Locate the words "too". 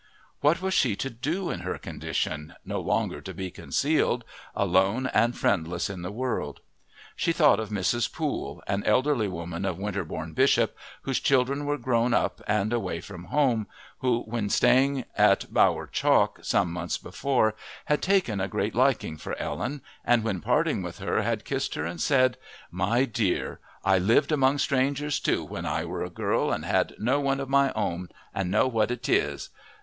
25.19-25.43